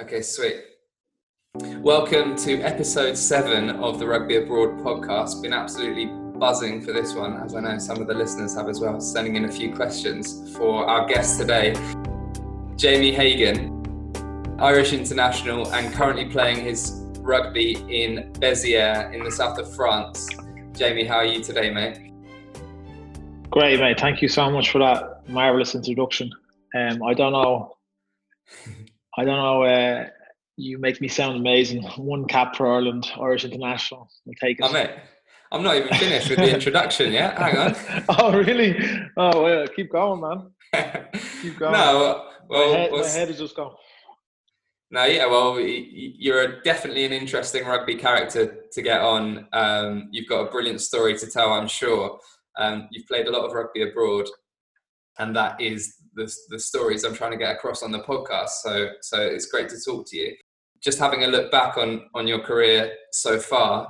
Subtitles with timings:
[0.00, 0.56] Okay, sweet.
[1.78, 5.40] Welcome to episode seven of the Rugby Abroad podcast.
[5.40, 8.80] Been absolutely buzzing for this one, as I know some of the listeners have as
[8.80, 11.76] well, sending in a few questions for our guest today,
[12.74, 19.72] Jamie Hagan, Irish international and currently playing his rugby in Béziers in the south of
[19.76, 20.28] France.
[20.72, 22.10] Jamie, how are you today, mate?
[23.48, 24.00] Great, mate.
[24.00, 26.32] Thank you so much for that marvelous introduction.
[26.74, 27.76] Um, I don't know,
[29.16, 29.62] I don't know.
[29.62, 30.08] Uh,
[30.56, 31.82] you make me sound amazing.
[31.96, 34.08] One cap for Ireland, Irish international.
[34.26, 34.64] I'll take it.
[34.64, 34.90] Oh, mate.
[35.52, 37.38] I'm not even finished with the introduction yet.
[37.38, 37.76] Hang on.
[38.08, 38.76] oh, really?
[39.16, 40.50] Oh, well, keep going, man.
[41.42, 41.72] Keep going.
[41.72, 43.70] no, well, my, head, my head is just going.
[44.90, 49.46] No, yeah, well, you're definitely an interesting rugby character to get on.
[49.52, 52.18] Um, you've got a brilliant story to tell, I'm sure.
[52.58, 54.26] Um, you've played a lot of rugby abroad,
[55.18, 58.50] and that is the, the stories I'm trying to get across on the podcast.
[58.62, 60.34] So, so it's great to talk to you.
[60.82, 63.88] Just having a look back on on your career so far,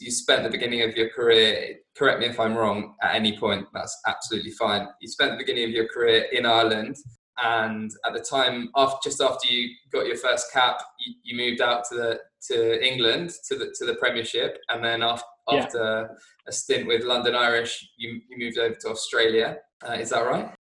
[0.00, 1.76] you spent the beginning of your career.
[1.96, 2.94] Correct me if I'm wrong.
[3.02, 4.88] At any point, that's absolutely fine.
[5.00, 6.96] You spent the beginning of your career in Ireland
[7.42, 11.60] and at the time after just after you got your first cap you, you, moved
[11.60, 15.58] out to the to England to the to the Premiership and then after, yeah.
[15.58, 16.16] after
[16.48, 20.54] a stint with London Irish you, you moved over to Australia uh, is that right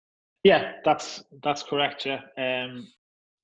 [0.45, 2.87] yeah that's that's correct yeah um,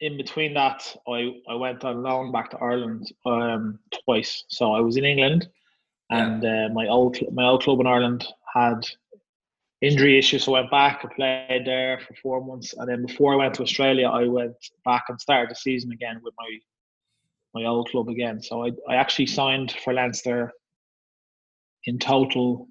[0.01, 4.81] in between that I, I went on loan back to Ireland um, twice so I
[4.81, 5.49] was in England
[6.11, 6.67] and yeah.
[6.67, 8.87] uh, my old my old club in Ireland had
[9.81, 10.45] injury issues.
[10.45, 13.55] So I went back, I played there for four months, and then before I went
[13.55, 16.59] to Australia, I went back and started the season again with my
[17.55, 18.43] my old club again.
[18.43, 20.53] So I I actually signed for Leinster
[21.85, 22.69] in total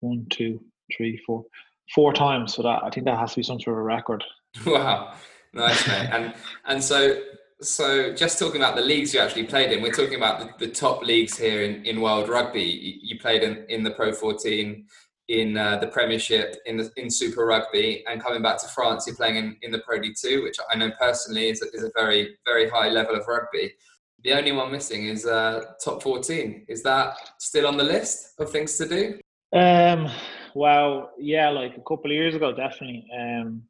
[0.00, 0.60] one, two,
[0.96, 1.44] three, four,
[1.94, 2.54] four times.
[2.54, 4.24] for that I think that has to be some sort of a record.
[4.66, 5.14] Wow,
[5.52, 6.08] nice mate.
[6.10, 6.34] and
[6.66, 7.20] and so
[7.60, 10.72] so just talking about the leagues you actually played in, we're talking about the, the
[10.72, 12.62] top leagues here in, in world rugby.
[12.62, 14.86] You, you played in, in the Pro 14,
[15.28, 19.16] in uh, the Premiership, in the, in Super Rugby, and coming back to France, you're
[19.16, 22.38] playing in, in the Pro D2, which I know personally is a, is a very
[22.46, 23.72] very high level of rugby.
[24.24, 26.64] The only one missing is uh, top 14.
[26.68, 29.20] Is that still on the list of things to do?
[29.52, 30.10] Um,
[30.58, 33.06] well, yeah, like a couple of years ago, definitely.
[33.16, 33.62] Um,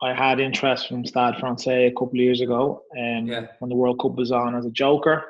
[0.00, 3.46] I had interest from Stade Francais a couple of years ago, um, yeah.
[3.58, 5.24] when the World Cup was on as a joker,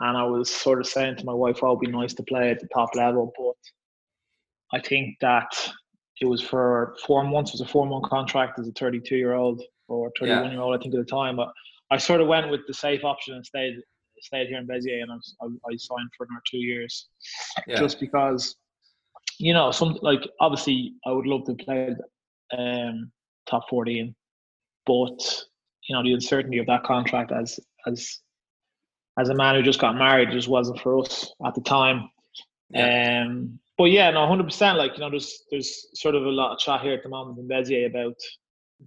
[0.00, 2.50] and I was sort of saying to my wife, "Oh, it'd be nice to play
[2.50, 5.50] at the top level," but I think that
[6.22, 7.50] it was for four months.
[7.50, 10.94] It was a four month contract as a 32 year old or 31-year-old, I think
[10.94, 11.36] at the time.
[11.36, 11.52] But
[11.90, 13.76] I sort of went with the safe option and stayed
[14.20, 17.08] stayed here in Béziers, and I, I signed for another two years,
[17.66, 17.78] yeah.
[17.78, 18.56] just because
[19.38, 21.94] you know some like obviously I would love to play
[22.56, 23.10] um,
[23.48, 24.14] top 14,
[24.84, 25.44] but
[25.88, 28.20] you know the uncertainty of that contract as as
[29.18, 32.10] as a man who just got married just wasn't for us at the time.
[32.70, 33.24] Yeah.
[33.24, 34.78] Um, but yeah, no, hundred percent.
[34.78, 37.38] Like you know, there's there's sort of a lot of chat here at the moment
[37.38, 38.16] in Béziers about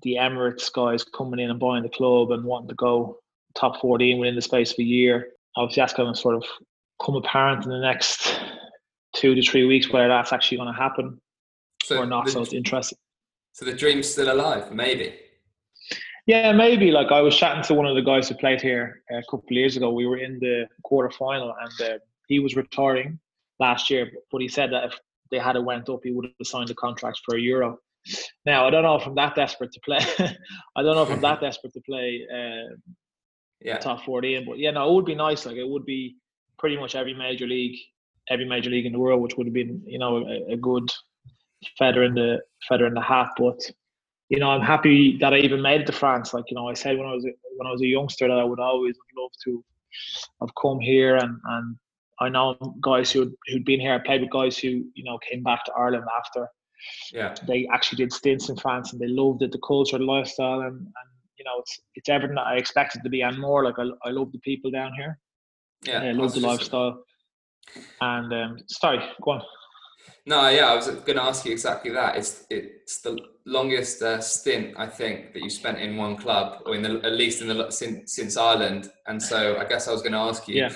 [0.04, 3.20] the Emirates guys coming in and buying the club and wanting to go
[3.56, 5.30] top fourteen within the space of a year.
[5.56, 6.44] Obviously, that's going to sort of
[7.04, 8.40] come apparent in the next
[9.20, 11.20] two to three weeks whether that's actually going to happen
[11.84, 12.26] so or not.
[12.26, 12.98] The, so it's interesting.
[13.54, 15.16] So the dream's still alive, maybe.
[16.26, 16.92] Yeah, maybe.
[16.92, 19.52] Like I was chatting to one of the guys who played here a couple of
[19.52, 19.92] years ago.
[19.92, 21.98] We were in the quarter final, and uh,
[22.28, 23.20] he was retiring
[23.60, 25.00] last year, but he said that if
[25.32, 27.80] they had it went up, he would have signed a contract for a euro.
[28.46, 30.00] Now I don't know if I'm that desperate to play.
[30.76, 32.76] I don't know if I'm that desperate to play uh,
[33.62, 33.78] yeah.
[33.78, 35.46] top 14, but yeah, no, it would be nice.
[35.46, 36.16] Like it would be
[36.58, 37.78] pretty much every major league,
[38.30, 40.90] every major league in the world, which would have been you know a, a good
[41.78, 43.30] feather in the feather in the hat.
[43.38, 43.60] But
[44.30, 46.34] you know, I'm happy that I even made it to France.
[46.34, 48.38] Like you know, I said when I was a, when I was a youngster that
[48.38, 49.64] I would always love to
[50.42, 51.78] have come here and and
[52.20, 53.94] I know guys who who'd been here.
[53.94, 56.48] I played with guys who you know came back to Ireland after.
[57.12, 57.36] Yeah.
[57.46, 60.78] They actually did stints in France and they loved it, the culture, the lifestyle, and,
[60.78, 61.08] and
[61.38, 63.64] you know it's it's everything that I expected to be and more.
[63.64, 65.18] Like I, I love the people down here.
[65.84, 67.04] Yeah, I love the lifestyle.
[68.02, 69.42] And um, sorry, go on.
[70.26, 72.16] No, yeah, I was going to ask you exactly that.
[72.18, 76.76] It's it's the longest uh, stint I think that you spent in one club, or
[76.76, 78.92] in the, at least in the since since Ireland.
[79.08, 80.74] And so I guess I was going to ask you, yeah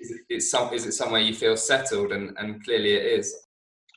[0.00, 3.34] is it, it's some is it somewhere you feel settled and and clearly it is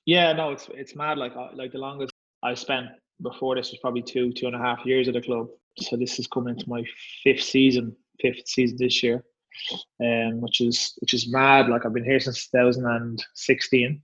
[0.06, 2.14] yeah no it's it's mad like like the longest
[2.44, 2.88] i spent
[3.22, 5.48] before this was probably two two and a half years at the club
[5.78, 6.84] so this is coming into my
[7.24, 9.24] fifth season fifth season this year
[10.02, 14.02] um which is which is mad like i've been here since 2016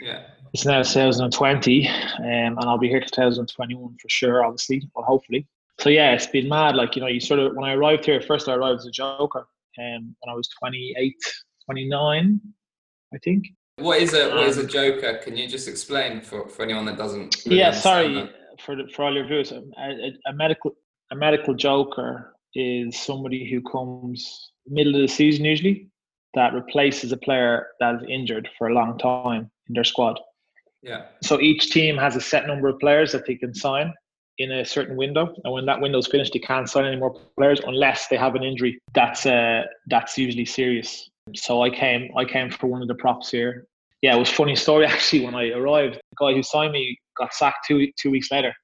[0.00, 0.22] yeah
[0.52, 5.46] it's now 2020 um, and i'll be here 2021 for sure obviously or hopefully
[5.78, 6.74] so yeah, it's been mad.
[6.74, 8.90] Like you know, you sort of when I arrived here, first I arrived as a
[8.90, 9.46] joker,
[9.76, 11.14] and um, when I was 28,
[11.66, 12.40] 29,
[13.14, 13.46] I think.
[13.76, 15.20] What is a what is a um, joker?
[15.22, 17.44] Can you just explain for, for anyone that doesn't?
[17.44, 18.60] Really yeah, sorry that?
[18.60, 19.52] for the, for all your viewers.
[19.52, 20.74] A, a, a, medical
[21.10, 25.88] a medical joker is somebody who comes middle of the season usually
[26.34, 30.20] that replaces a player that is injured for a long time in their squad.
[30.82, 31.06] Yeah.
[31.22, 33.92] So each team has a set number of players that they can sign
[34.38, 37.18] in a certain window, and when that window is finished, they can't sign any more
[37.38, 38.78] players unless they have an injury.
[38.94, 41.08] That's uh, that's usually serious.
[41.34, 43.66] So I came I came for one of the props here.
[44.02, 45.94] Yeah, it was funny story actually when I arrived.
[45.94, 48.54] The guy who signed me got sacked two two weeks later.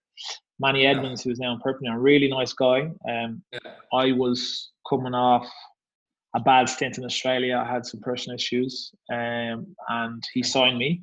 [0.60, 2.90] Manny Edmonds, who's now in Perpignan, a really nice guy.
[3.08, 3.58] Um, yeah.
[3.92, 5.50] I was coming off
[6.34, 7.62] a bad stint in Australia.
[7.64, 11.02] I had some personal issues, um, and he signed me.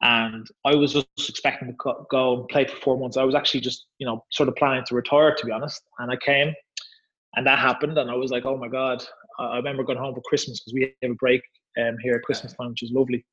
[0.00, 3.16] And I was just expecting to go and play for four months.
[3.16, 5.82] I was actually just, you know, sort of planning to retire, to be honest.
[5.98, 6.54] And I came,
[7.34, 9.04] and that happened, and I was like, oh my god.
[9.40, 11.42] I remember going home for Christmas because we have a break
[11.78, 13.24] um, here at Christmas time, which is lovely.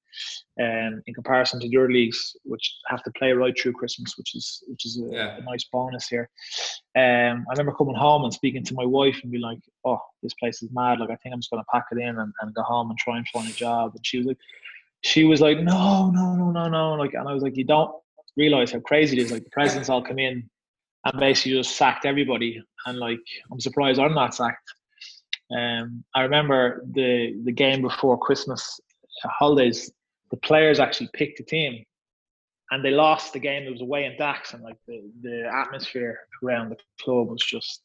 [0.62, 4.64] Um, in comparison to your leagues, which have to play right through Christmas, which is
[4.68, 5.38] which is a, yeah.
[5.38, 6.30] a nice bonus here.
[6.96, 10.34] Um, I remember coming home and speaking to my wife and be like, "Oh, this
[10.36, 11.00] place is mad.
[11.00, 12.98] Like, I think I'm just going to pack it in and, and go home and
[12.98, 14.38] try and find a job." And she was like,
[15.02, 17.92] "She was like, no, no, no, no, no." Like, and I was like, "You don't
[18.38, 19.32] realize how crazy it is.
[19.32, 20.50] Like, the presidents all come in
[21.06, 23.20] and basically just sacked everybody, and like,
[23.52, 24.74] I'm surprised I'm not sacked."
[25.52, 28.80] Um, I remember the the game before Christmas
[29.24, 29.92] holidays.
[30.32, 31.84] The players actually picked a team,
[32.72, 33.64] and they lost the game.
[33.64, 37.82] It was away in Dax, and like the, the atmosphere around the club was just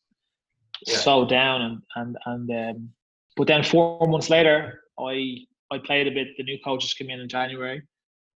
[0.86, 0.96] yeah.
[0.96, 1.62] so down.
[1.62, 2.88] And and and um,
[3.36, 5.38] but then four months later, I
[5.70, 6.28] I played a bit.
[6.36, 7.82] The new coaches came in in January,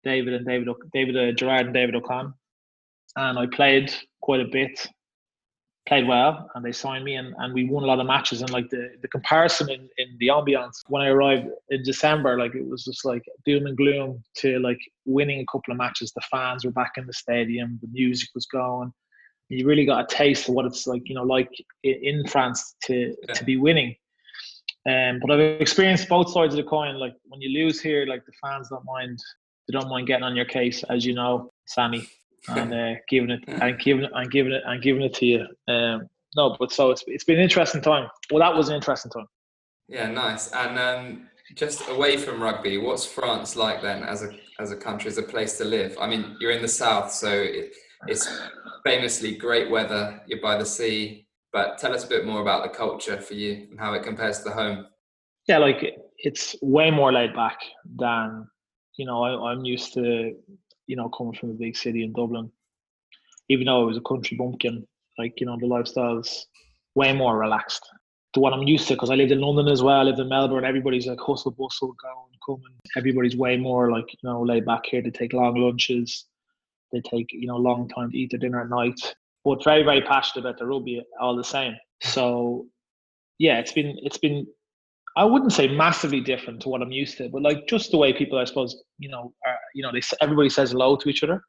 [0.02, 2.32] David and David David uh, Gerard and David Aucagne,
[3.16, 4.88] and I played quite a bit
[5.86, 8.40] played well and they signed me and, and we won a lot of matches.
[8.40, 12.54] And like the, the comparison in, in the ambiance when I arrived in December like
[12.54, 16.12] it was just like doom and gloom to like winning a couple of matches.
[16.12, 18.92] The fans were back in the stadium the music was going
[19.48, 21.50] you really got a taste of what it's like you know like
[21.82, 23.34] in France to yeah.
[23.34, 23.94] to be winning.
[24.88, 26.96] Um, but I've experienced both sides of the coin.
[26.96, 29.18] Like when you lose here like the fans don't mind
[29.68, 32.08] they don't mind getting on your case as you know Sammy
[32.48, 35.46] and uh, giving it and giving it and giving it and giving it to you.
[35.68, 38.08] Um, no, but so it's it's been an interesting time.
[38.30, 39.26] Well, that was an interesting time.
[39.88, 40.50] Yeah, nice.
[40.52, 45.08] And um, just away from rugby, what's France like then as a as a country,
[45.08, 45.96] as a place to live?
[46.00, 47.72] I mean, you're in the south, so it,
[48.06, 48.28] it's
[48.84, 50.20] famously great weather.
[50.26, 53.68] You're by the sea, but tell us a bit more about the culture for you
[53.70, 54.86] and how it compares to the home.
[55.46, 57.58] Yeah, like it's way more laid back
[57.96, 58.46] than
[58.96, 59.22] you know.
[59.22, 60.34] I, I'm used to
[60.92, 62.52] you know, coming from a big city in Dublin,
[63.48, 64.86] even though I was a country bumpkin,
[65.18, 66.46] like, you know, the lifestyle's
[66.94, 67.88] way more relaxed
[68.34, 70.00] to what I'm used to because I lived in London as well.
[70.00, 70.66] I lived in Melbourne.
[70.66, 72.78] Everybody's like hustle bustle, going, coming.
[72.94, 75.00] Everybody's way more like, you know, laid back here.
[75.00, 76.26] They take long lunches.
[76.92, 79.00] They take, you know, long time to eat their dinner at night.
[79.46, 81.74] But very, very passionate about the rugby all the same.
[82.02, 82.66] So
[83.38, 84.46] yeah, it's been it's been
[85.16, 88.12] I wouldn't say massively different to what I'm used to, but like just the way
[88.12, 91.42] people, I suppose, you know, are, you know, they everybody says hello to each other,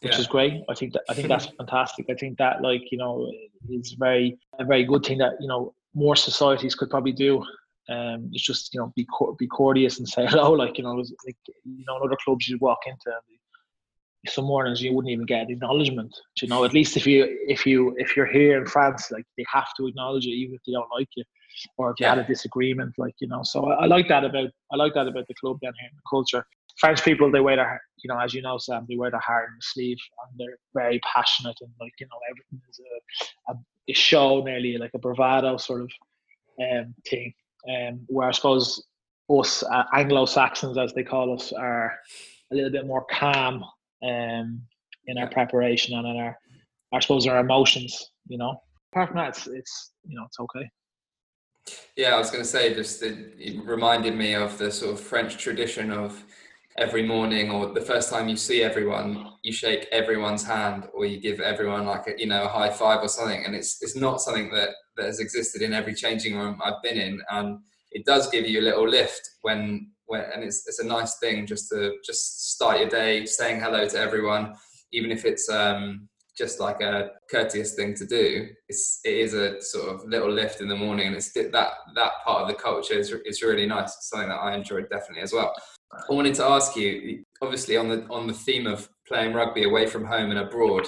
[0.00, 0.20] which yeah.
[0.20, 0.62] is great.
[0.68, 2.06] I think that I think that's fantastic.
[2.10, 3.30] I think that like you know
[3.70, 7.42] is very a very good thing that you know more societies could probably do.
[7.88, 9.06] Um, it's just you know be
[9.38, 10.52] be courteous and say hello.
[10.52, 13.10] Like you know, like you know, in other clubs you walk into.
[14.28, 16.16] Some mornings you wouldn't even get acknowledgement.
[16.40, 19.44] You know, at least if you if you if you're here in France, like they
[19.52, 21.24] have to acknowledge you even if they don't like you
[21.76, 22.14] or if you yeah.
[22.14, 23.42] had a disagreement, like you know.
[23.42, 26.02] So I, I, like that about I like that about the club down here, the
[26.08, 26.44] culture.
[26.78, 29.48] French people, they wear their, you know, as you know, Sam, they wear their heart
[29.50, 32.80] in the sleeve, and they're very passionate, and like you know, everything is
[33.48, 33.56] a, a,
[33.90, 35.90] a show, nearly like a bravado sort of
[36.60, 37.34] um, thing.
[37.68, 38.84] Um, where I suppose
[39.30, 41.98] us uh, Anglo Saxons, as they call us, are
[42.50, 43.64] a little bit more calm
[44.02, 44.62] um,
[45.06, 46.36] in our preparation and in our,
[46.92, 48.10] I suppose, our emotions.
[48.26, 48.56] You know,
[48.92, 50.68] apart from that, it's, it's you know, it's okay.
[51.96, 55.00] Yeah, I was going to say, just it, it, reminded me of the sort of
[55.00, 56.24] French tradition of
[56.78, 61.20] every morning or the first time you see everyone, you shake everyone's hand or you
[61.20, 63.44] give everyone like a you know a high five or something.
[63.44, 66.96] And it's it's not something that that has existed in every changing room I've been
[66.98, 67.58] in, and
[67.92, 71.46] it does give you a little lift when when and it's it's a nice thing
[71.46, 74.54] just to just start your day saying hello to everyone,
[74.92, 78.48] even if it's um just like a courteous thing to do.
[78.68, 82.12] It's it is a sort of little lift in the morning, and it's that that
[82.24, 83.94] part of the culture is is really nice.
[83.96, 85.52] It's something that I enjoyed definitely as well.
[85.92, 89.86] I wanted to ask you, obviously on the on the theme of playing rugby away
[89.86, 90.86] from home and abroad.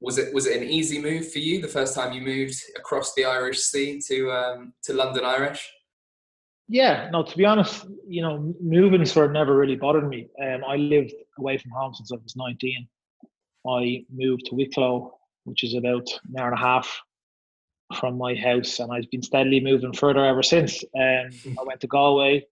[0.00, 3.12] was it was it an easy move for you the first time you moved across
[3.14, 5.70] the Irish Sea to um, to London Irish?
[6.72, 7.24] Yeah, no.
[7.24, 10.28] To be honest, you know, moving sort of never really bothered me.
[10.40, 12.86] Um, I lived away from home since I was nineteen.
[13.66, 17.00] I moved to Wicklow, which is about an hour and a half
[17.98, 20.84] from my house, and I've been steadily moving further ever since.
[20.96, 22.46] Um, I went to Galway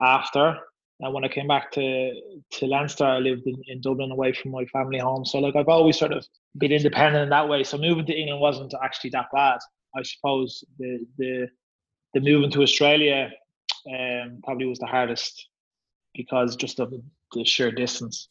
[0.00, 0.56] after,
[1.00, 2.10] and when I came back to
[2.52, 5.26] to Leinster, I lived in, in Dublin away from my family home.
[5.26, 7.64] So like I've always sort of been independent in that way.
[7.64, 9.58] So moving to England wasn't actually that bad.
[9.94, 11.48] I suppose the the
[12.14, 13.30] the moving to Australia
[13.86, 15.48] um, probably was the hardest
[16.14, 16.92] because just of
[17.32, 18.28] the sheer distance.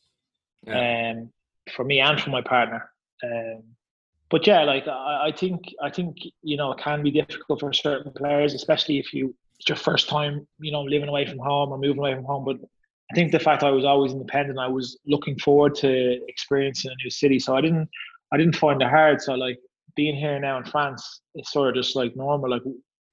[0.65, 1.11] Yeah.
[1.13, 1.31] Um,
[1.75, 2.91] for me and for my partner.
[3.23, 3.63] Um,
[4.29, 7.73] but yeah, like I, I, think I think you know it can be difficult for
[7.73, 11.71] certain players, especially if you it's your first time, you know, living away from home
[11.71, 12.45] or moving away from home.
[12.45, 12.57] But
[13.11, 17.03] I think the fact I was always independent, I was looking forward to experiencing a
[17.03, 17.39] new city.
[17.39, 17.89] So I didn't
[18.31, 19.21] I didn't find it hard.
[19.21, 19.59] So like
[19.95, 22.63] being here now in France, it's sort of just like normal, like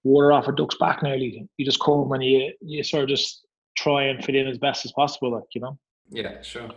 [0.09, 1.47] water off a duck's back nearly.
[1.57, 3.47] You just come and you you sort of just
[3.77, 5.79] try and fit in as best as possible, like you know.
[6.11, 6.71] Yeah, sure.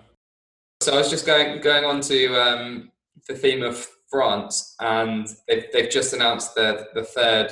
[0.82, 2.92] So I was just going going on to um,
[3.28, 7.52] the theme of France, and they've, they've just announced the the third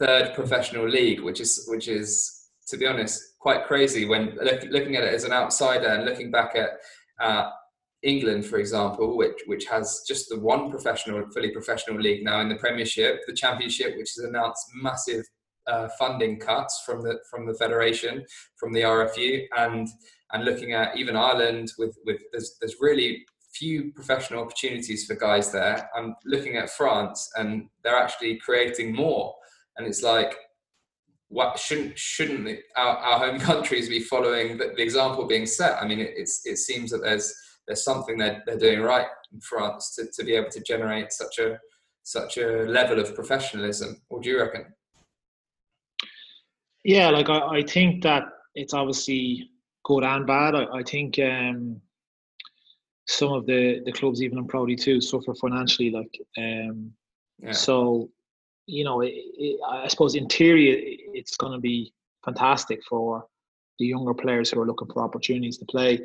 [0.00, 4.96] third professional league, which is which is to be honest quite crazy when look, looking
[4.96, 6.70] at it as an outsider and looking back at
[7.20, 7.50] uh,
[8.02, 12.48] England, for example, which which has just the one professional, fully professional league now in
[12.48, 15.24] the Premiership, the Championship, which has announced massive
[15.66, 18.24] uh, funding cuts from the from the federation,
[18.56, 19.88] from the RFU, and
[20.32, 25.52] and looking at even Ireland with with there's there's really few professional opportunities for guys
[25.52, 25.88] there.
[25.94, 29.34] I'm looking at France, and they're actually creating more,
[29.76, 30.34] and it's like.
[31.34, 35.82] What shouldn't shouldn't our, our home countries be following the, the example being set?
[35.82, 37.34] I mean, it, it's it seems that there's
[37.66, 41.38] there's something they're, they're doing right in France to, to be able to generate such
[41.38, 41.58] a
[42.04, 44.02] such a level of professionalism.
[44.08, 44.66] What do you reckon?
[46.84, 48.24] Yeah, like I, I think that
[48.56, 49.50] it's obviously
[49.84, 50.56] good and bad.
[50.56, 51.80] I, I think um,
[53.06, 55.90] some of the, the clubs, even in Pro D2, suffer financially.
[55.90, 56.92] Like, um,
[57.38, 57.52] yeah.
[57.52, 58.10] so
[58.66, 61.92] you know, it, it, I suppose in theory, it's going to be
[62.24, 63.26] fantastic for
[63.78, 66.00] the younger players who are looking for opportunities to play.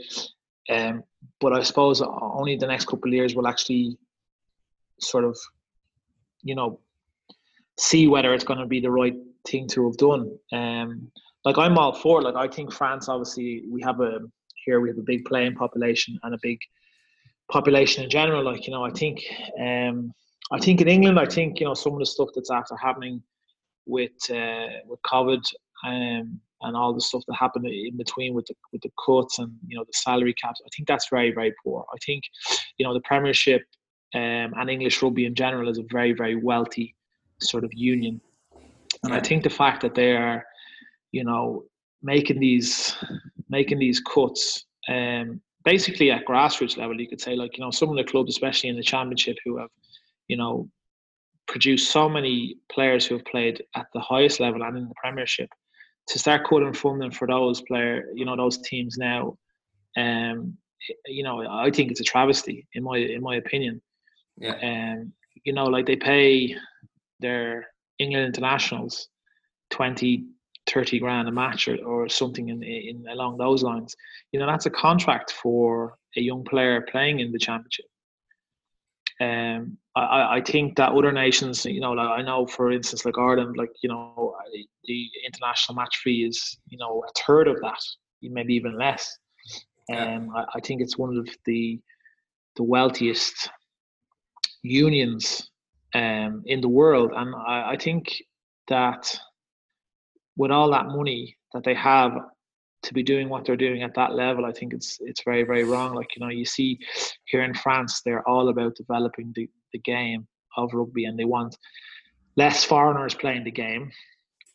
[0.70, 1.04] Um,
[1.40, 3.98] but I suppose only the next couple of years will actually
[5.00, 5.38] sort of,
[6.42, 6.80] you know,
[7.78, 9.16] see whether it's going to be the right
[9.48, 10.38] thing to have done.
[10.52, 11.12] Um,
[11.46, 12.22] like I'm all for.
[12.22, 14.20] Like I think France, obviously, we have a
[14.66, 16.60] here we have a big playing population and a big
[17.50, 18.44] population in general.
[18.44, 19.24] Like you know, I think,
[19.60, 20.14] um,
[20.52, 23.22] I think in England, I think you know some of the stuff that's after happening
[23.86, 25.44] with uh, with COVID.
[25.86, 29.52] Um, and all the stuff that happened in between with the with the cuts and
[29.68, 30.62] you know the salary caps.
[30.66, 31.86] I think that's very very poor.
[31.94, 32.24] I think
[32.78, 33.64] you know the Premiership
[34.16, 36.96] um, and English rugby in general is a very very wealthy
[37.42, 38.20] sort of union,
[39.04, 40.44] and I think the fact that they are
[41.12, 41.64] you know
[42.02, 42.96] making these
[43.50, 47.90] making these cuts um, basically at grassroots level, you could say like you know some
[47.90, 49.70] of the clubs, especially in the Championship, who have
[50.28, 50.70] you know
[51.48, 55.50] produced so many players who have played at the highest level and in the Premiership
[56.08, 59.38] to start cutting funding for those player, you know, those teams now,
[59.98, 60.58] um,
[61.06, 63.82] you know, I think it's a travesty in my in my opinion.
[64.38, 64.56] Yeah.
[64.62, 66.56] Um, you know, like they pay
[67.20, 67.68] their
[68.00, 69.10] England internationals
[69.72, 70.26] 20,
[70.68, 73.96] 30 grand a match or, or something in, in along those lines.
[74.32, 77.86] You know, that's a contract for a young player playing in the championship.
[79.20, 83.18] Um, I, I think that other nations, you know, like I know, for instance, like
[83.18, 84.36] Ireland, like you know,
[84.86, 87.80] the international match fee is, you know, a third of that,
[88.22, 89.18] maybe even less.
[89.94, 91.80] Um, I, I think it's one of the
[92.56, 93.50] the wealthiest
[94.64, 95.50] unions
[95.94, 98.14] um, in the world, and I, I think
[98.68, 99.18] that
[100.36, 102.12] with all that money that they have
[102.84, 105.64] to be doing what they're doing at that level, I think it's it's very very
[105.64, 105.96] wrong.
[105.96, 106.80] Like you know, you see
[107.26, 111.58] here in France, they're all about developing the, the game of rugby, and they want
[112.36, 113.92] less foreigners playing the game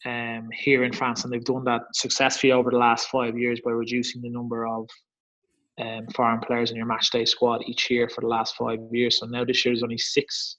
[0.05, 3.71] um, here in France, and they've done that successfully over the last five years by
[3.71, 4.89] reducing the number of
[5.81, 9.19] um, foreign players in your match day squad each year for the last five years.
[9.19, 10.57] So now this year there's only six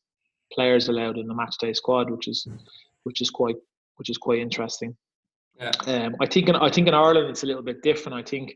[0.52, 2.48] players allowed in the match day squad, which is
[3.04, 3.56] which is quite
[3.98, 4.96] which is quite interesting.
[5.60, 5.72] Yeah.
[5.86, 8.18] Um, I think in, I think in Ireland it's a little bit different.
[8.18, 8.56] I think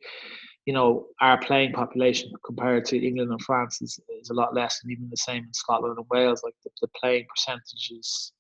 [0.68, 4.82] you know our playing population compared to England and France is, is a lot less,
[4.84, 6.42] and even the same in Scotland and Wales.
[6.44, 8.34] Like the, the playing percentages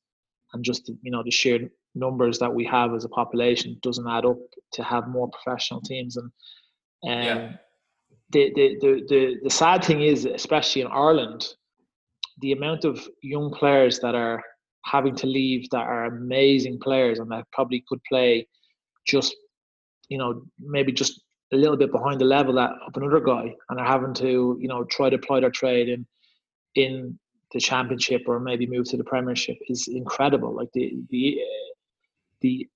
[0.51, 4.09] and just the, you know the sheer numbers that we have as a population doesn't
[4.09, 4.37] add up
[4.73, 6.17] to have more professional teams.
[6.17, 6.29] And
[7.05, 7.51] um, yeah.
[8.31, 11.47] the, the, the the the sad thing is, especially in Ireland,
[12.41, 14.43] the amount of young players that are
[14.83, 18.47] having to leave that are amazing players and that probably could play
[19.05, 19.33] just
[20.09, 21.21] you know maybe just
[21.53, 24.67] a little bit behind the level that of another guy and are having to you
[24.67, 26.05] know try to apply their trade in
[26.75, 27.17] in
[27.53, 30.53] the championship or maybe move to the premiership is incredible.
[30.53, 31.39] Like the the
[32.41, 32.67] the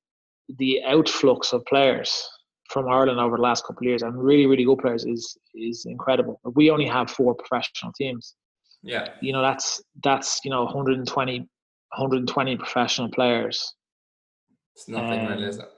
[0.57, 2.27] the outflux of players
[2.69, 5.85] from Ireland over the last couple of years and really really good players is is
[5.85, 6.39] incredible.
[6.55, 8.35] We only have four professional teams.
[8.81, 9.09] Yeah.
[9.21, 13.75] You know that's that's you know 120 120 professional players.
[14.75, 15.69] It's nothing um, really is it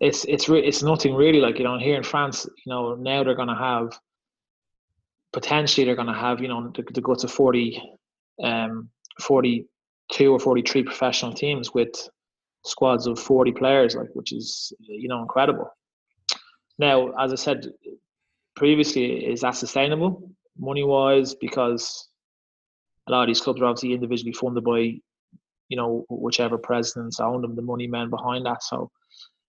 [0.00, 3.24] it's it's re- it's nothing really like you know here in France you know now
[3.24, 3.98] they're going to have
[5.32, 7.82] potentially they're going to have you know to, go to 40
[8.42, 8.88] um
[9.20, 12.08] 42 or 43 professional teams with
[12.64, 15.70] squads of 40 players like which is you know incredible.
[16.78, 17.66] Now as i said
[18.54, 22.08] previously is that sustainable money wise because
[23.08, 24.98] a lot of these clubs are obviously individually funded by
[25.68, 28.62] you know whichever presidents own them the money men behind that.
[28.62, 28.90] So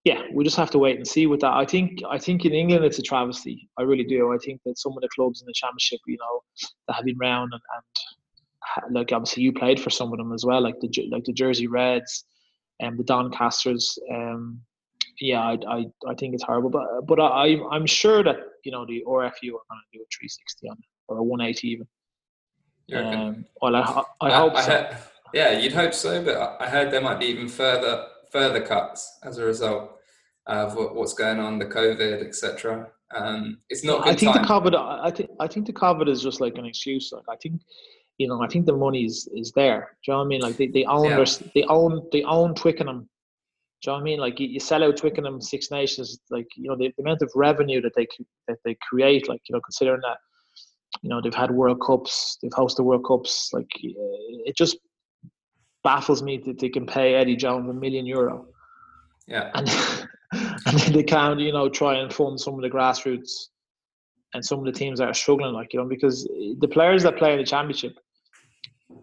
[0.07, 1.51] yeah, we just have to wait and see with that.
[1.51, 3.67] I think I think in England it's a travesty.
[3.77, 4.33] I really do.
[4.33, 6.43] I think that some of the clubs in the championship, you know,
[6.87, 7.61] that have been round and,
[8.85, 11.33] and like obviously you played for some of them as well, like the like the
[11.33, 12.23] Jersey Reds
[12.79, 13.97] and um, the Doncasters.
[14.09, 14.61] Um,
[15.19, 18.85] yeah, I, I I think it's horrible, but but I I'm sure that you know
[18.85, 21.87] the RFU are going to do a 360 on it or a 180 even.
[22.95, 23.81] Um, well, I
[24.21, 24.71] I hope I, I so.
[24.71, 24.97] Heard,
[25.33, 29.37] yeah, you'd hope so, but I heard there might be even further further cuts as
[29.37, 29.96] a result
[30.47, 32.87] of what's going on, the COVID, etc.
[33.15, 34.07] Um, it's not.
[34.07, 34.41] I think time.
[34.41, 34.75] the COVID.
[34.75, 37.11] I think I think the COVID is just like an excuse.
[37.11, 37.61] Like I think,
[38.17, 39.97] you know, I think the money is, is there.
[40.03, 40.41] Do you know what I mean?
[40.41, 41.15] Like they, they own yeah.
[41.17, 43.09] their, they own they own Twickenham.
[43.81, 44.19] Do you know what I mean?
[44.19, 46.19] Like you, you sell out Twickenham Six Nations.
[46.29, 48.07] Like you know the, the amount of revenue that they
[48.47, 49.29] that they create.
[49.29, 50.17] Like you know considering that
[51.01, 53.51] you know they've had World Cups, they've hosted World Cups.
[53.53, 54.77] Like it just
[55.83, 58.47] baffles me that they can pay Eddie Jones a million euro.
[59.27, 59.51] Yeah.
[59.53, 59.69] And
[60.31, 63.47] and then they can, you know, try and fund some of the grassroots
[64.33, 66.23] and some of the teams that are struggling, like, you know, because
[66.59, 67.93] the players that play in the championship,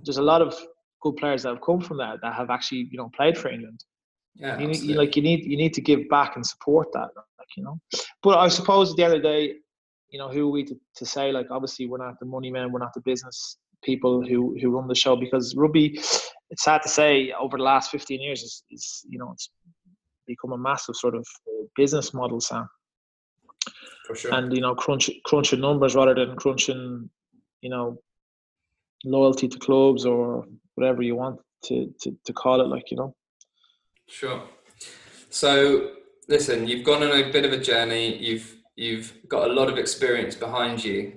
[0.05, 0.55] there's a lot of
[1.01, 3.85] good players that have come from that that have actually, you know, played for England.
[4.37, 7.09] Yeah, you need, you, like you need you need to give back and support that,
[7.17, 7.79] like you know.
[8.21, 9.55] But I suppose at the end of the day,
[10.09, 12.73] you know, who are we to, to say like obviously we're not the money men,
[12.73, 16.01] we're not the business people who who run the show because rugby,
[16.51, 19.51] it's sad to say over the last 15 years is, is you know it's
[20.27, 22.69] become a massive sort of uh, business model, Sam.
[24.07, 24.35] For sure.
[24.35, 27.09] And you know, crunch crunching numbers rather than crunching,
[27.63, 27.99] you know,
[29.05, 33.15] loyalty to clubs or whatever you want to, to, to call it, like you know.
[34.09, 34.43] Sure.
[35.31, 35.93] So
[36.29, 38.17] listen, you've gone on a bit of a journey.
[38.19, 41.15] You've you've got a lot of experience behind you.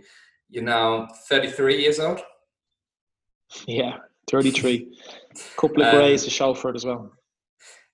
[0.50, 2.22] You're now 33 years old.
[3.68, 3.98] Yeah,
[4.30, 4.98] 33.
[5.58, 7.12] Couple of um, greys to show for it as well.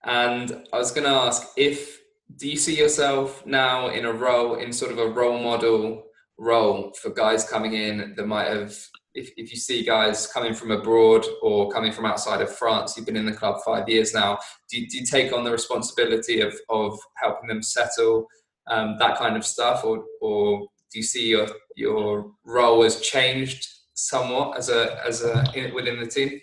[0.05, 2.01] And I was going to ask if
[2.37, 6.03] do you see yourself now in a role in sort of a role model
[6.39, 8.75] role for guys coming in that might have
[9.13, 13.05] if, if you see guys coming from abroad or coming from outside of France, you've
[13.05, 14.37] been in the club five years now,
[14.69, 18.25] do you, do you take on the responsibility of, of helping them settle
[18.71, 20.61] um, that kind of stuff or, or
[20.91, 25.99] do you see your, your role has changed somewhat as a, as a, in, within
[25.99, 26.39] the team?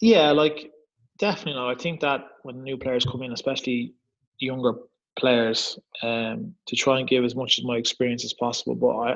[0.00, 0.70] Yeah, like
[1.18, 1.54] definitely.
[1.54, 3.94] No, I think that when new players come in, especially
[4.38, 4.74] younger
[5.16, 8.74] players, um, to try and give as much of my experience as possible.
[8.74, 9.12] But I,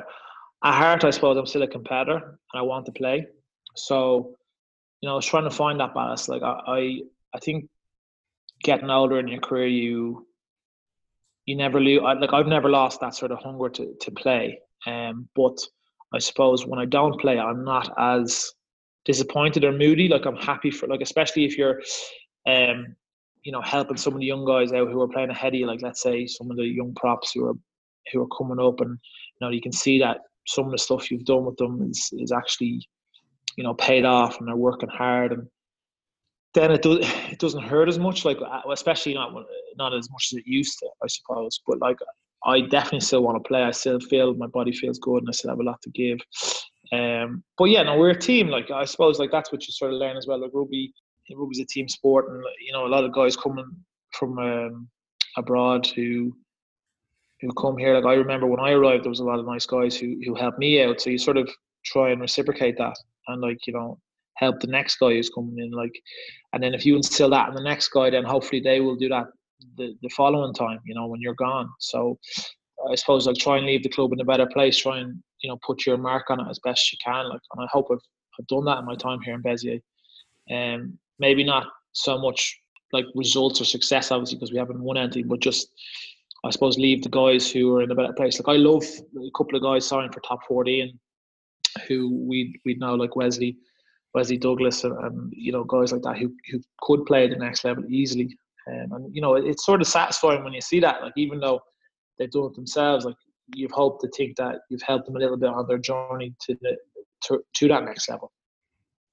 [0.63, 3.27] at heart, I suppose I'm still a competitor and I want to play.
[3.75, 4.35] So,
[5.01, 6.27] you know, I was trying to find that balance.
[6.27, 7.01] Like I, I,
[7.33, 7.69] I think
[8.63, 10.27] getting older in your career, you,
[11.45, 12.01] you never lose.
[12.01, 14.59] Like I've never lost that sort of hunger to to play.
[14.85, 15.57] Um, but
[16.13, 18.53] I suppose when I don't play, I'm not as
[19.07, 20.07] disappointed or moody.
[20.07, 21.81] Like I'm happy for like especially if you're
[22.45, 22.95] um
[23.43, 25.65] you know helping some of the young guys out who are playing ahead of you,
[25.65, 27.55] like let's say some of the young props who are
[28.11, 31.09] who are coming up and you know you can see that some of the stuff
[31.09, 32.87] you've done with them is is actually
[33.57, 35.47] you know paid off and they're working hard and
[36.53, 36.99] then it does
[37.31, 39.31] it doesn't hurt as much like uh, especially not
[39.77, 41.97] not as much as it used to I suppose but like
[42.45, 45.31] I definitely still want to play I still feel my body feels good and I
[45.31, 46.19] still have a lot to give
[46.91, 48.47] um, but yeah, no, we're a team.
[48.47, 50.41] Like I suppose, like that's what you sort of learn as well.
[50.41, 50.93] Like rugby,
[51.35, 53.69] rugby's a team sport, and you know a lot of guys coming
[54.11, 54.87] from um,
[55.37, 56.35] abroad who
[57.41, 57.93] who come here.
[57.95, 60.35] Like I remember when I arrived, there was a lot of nice guys who who
[60.35, 61.01] helped me out.
[61.01, 61.49] So you sort of
[61.85, 62.95] try and reciprocate that,
[63.27, 63.99] and like you know
[64.35, 65.71] help the next guy who's coming in.
[65.71, 65.99] Like,
[66.53, 69.09] and then if you instill that in the next guy, then hopefully they will do
[69.09, 69.25] that
[69.77, 70.79] the, the following time.
[70.85, 71.69] You know when you're gone.
[71.79, 72.17] So
[72.89, 74.77] I suppose like try and leave the club in a better place.
[74.77, 77.29] Try and you know put your mark on it as best you can.
[77.29, 77.99] Like, and I hope I've
[78.39, 79.81] I've done that in my time here in Béziers.
[80.51, 82.59] Um, maybe not so much
[82.93, 85.69] like results or success, obviously, because we haven't won anything, but just
[86.45, 88.39] I suppose leave the guys who are in a better place.
[88.39, 90.99] Like I love a couple of guys signing for top fourteen,
[91.87, 93.57] who we we know like Wesley,
[94.13, 97.37] Wesley Douglas, and, and, you know guys like that who who could play at the
[97.37, 98.37] next level easily.
[98.67, 101.01] Um, and you know it, it's sort of satisfying when you see that.
[101.01, 101.61] Like even though
[102.17, 103.15] they've done it themselves, like
[103.53, 106.57] you've hoped to think that you've helped them a little bit on their journey to
[106.61, 106.77] the
[107.25, 108.31] to, to that next level.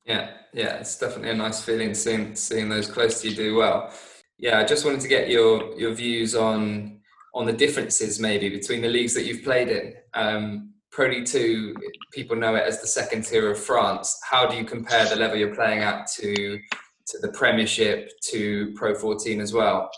[0.05, 3.93] Yeah, yeah, it's definitely a nice feeling seeing seeing those close to you do well.
[4.39, 7.01] Yeah, I just wanted to get your your views on
[7.35, 9.95] on the differences maybe between the leagues that you've played in.
[10.13, 11.75] Um, Pro D two,
[12.13, 14.17] people know it as the second tier of France.
[14.29, 16.59] How do you compare the level you're playing at to
[17.07, 19.91] to the Premiership to Pro 14 as well?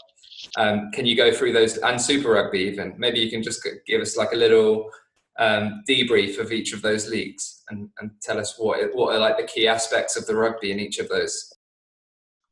[0.56, 2.94] Um, can you go through those and Super Rugby even?
[2.98, 4.90] Maybe you can just give us like a little
[5.38, 9.36] um, debrief of each of those leagues and, and tell us what what are like
[9.36, 11.52] the key aspects of the rugby in each of those.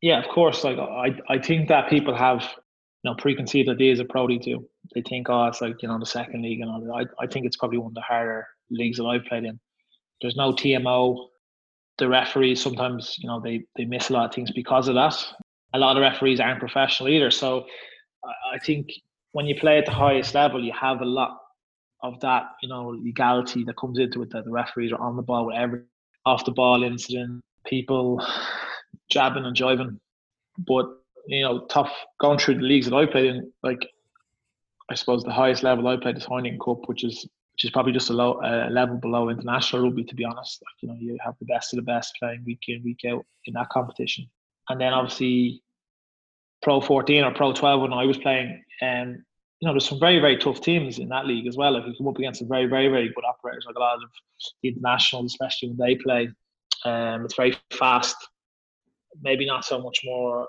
[0.01, 0.65] Yeah, of course.
[0.65, 4.63] Like I, I think that people have you know preconceived ideas of Pro D2.
[4.95, 7.09] They think, oh, it's like you know the second league and all that.
[7.19, 9.59] I, I think it's probably one of the harder leagues that I've played in.
[10.21, 11.29] There's no TMO.
[11.97, 15.25] The referees sometimes, you know, they they miss a lot of things because of that.
[15.75, 17.31] A lot of referees aren't professional either.
[17.31, 17.67] So
[18.25, 18.91] I think
[19.33, 21.41] when you play at the highest level, you have a lot
[22.03, 25.23] of that, you know, legality that comes into it that the referees are on the
[25.23, 25.81] ball with every
[26.25, 28.25] off the ball incident, people
[29.11, 29.99] jabbing and jiving.
[30.59, 30.87] But,
[31.27, 33.85] you know, tough going through the leagues that I played in, like
[34.91, 37.93] I suppose the highest level I played is Heineken Cup, which is which is probably
[37.93, 40.61] just a low level below international rugby to be honest.
[40.61, 43.25] Like, you know, you have the best of the best playing week in, week out
[43.47, 44.29] in that competition.
[44.69, 45.63] And then obviously
[46.65, 49.23] Pro 14 or Pro 12 when I was playing, um,
[49.61, 51.75] you know, there's some very, very tough teams in that league as well.
[51.75, 54.01] Like you come up against some very, very, very good operators, like a lot of
[54.63, 56.31] the internationals, especially when they play.
[56.87, 58.17] Um, it's very fast,
[59.21, 60.49] maybe not so much more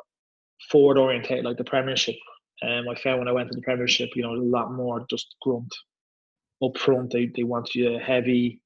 [0.72, 2.16] forward orientated like the Premiership.
[2.64, 5.36] Um, I found when I went to the Premiership, you know, a lot more just
[5.42, 5.74] grunt
[6.64, 7.12] up front.
[7.12, 8.62] They they want you heavy,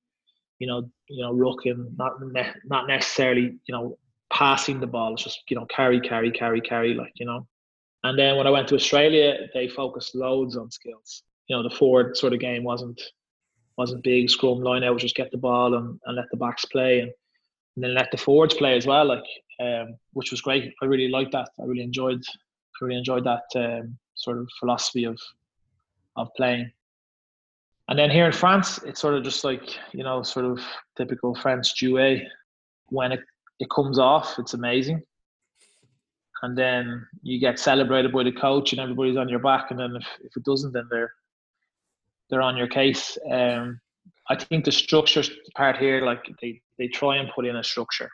[0.59, 3.97] you know, you know, rucking, not ne- not necessarily, you know,
[4.31, 5.13] passing the ball.
[5.13, 7.47] It's just you know, carry, carry, carry, carry, like you know.
[8.03, 11.23] And then when I went to Australia, they focused loads on skills.
[11.47, 13.01] You know, the forward sort of game wasn't
[13.77, 16.99] wasn't big scrum line out, just get the ball and, and let the backs play
[16.99, 17.11] and,
[17.75, 19.23] and then let the forwards play as well, like
[19.61, 20.73] um, which was great.
[20.81, 21.49] I really liked that.
[21.59, 22.21] I really enjoyed
[22.81, 25.19] I really enjoyed that um, sort of philosophy of
[26.15, 26.71] of playing.
[27.89, 29.63] And then here in France, it's sort of just like,
[29.93, 30.59] you know, sort of
[30.95, 32.23] typical French jouet.
[32.89, 33.21] When it,
[33.59, 35.03] it comes off, it's amazing.
[36.41, 39.95] And then you get celebrated by the coach and everybody's on your back and then
[39.97, 41.11] if, if it doesn't then they're
[42.29, 43.17] they're on your case.
[43.29, 43.81] Um,
[44.31, 45.23] i think the structure
[45.55, 48.11] part here like they, they try and put in a structure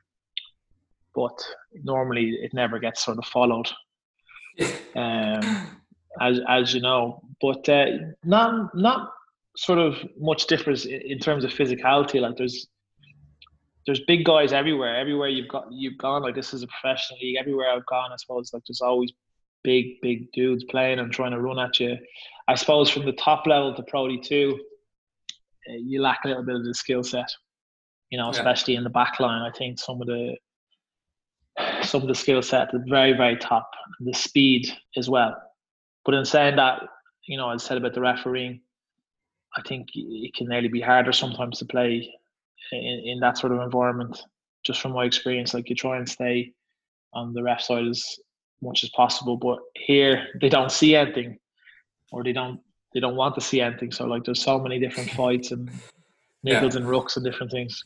[1.14, 1.38] but
[1.84, 3.70] normally it never gets sort of followed.
[4.96, 5.68] Um,
[6.22, 7.88] as as you know but uh,
[8.24, 9.12] not not
[9.58, 12.22] sort of much difference in terms of physicality.
[12.22, 12.68] Like there's
[13.86, 14.96] there's big guys everywhere.
[14.96, 17.38] Everywhere you've got you've gone, like this is a professional league.
[17.38, 19.12] Everywhere I've gone, I suppose like there's always
[19.64, 21.98] big, big dudes playing and trying to run at you.
[22.48, 24.60] I suppose from the top level to Pro D two,
[25.68, 27.30] eh, you lack a little bit of the skill set.
[28.12, 28.80] You know, especially yeah.
[28.80, 29.42] in the back line.
[29.42, 30.36] I think some of the
[31.84, 33.70] some of the skill set at the very, very top,
[34.00, 34.68] the speed
[34.98, 35.36] as well.
[36.04, 36.84] But in saying that,
[37.28, 38.62] you know, I said about the refereeing,
[39.58, 42.14] I think it can nearly be harder sometimes to play
[42.72, 44.20] in, in that sort of environment.
[44.64, 46.54] Just from my experience, like you try and stay
[47.14, 48.18] on the ref side as
[48.62, 51.38] much as possible, but here they don't see anything,
[52.12, 52.60] or they don't
[52.94, 53.92] they don't want to see anything.
[53.92, 55.70] So like there's so many different fights and
[56.46, 56.78] niggles yeah.
[56.78, 57.84] and rooks and different things.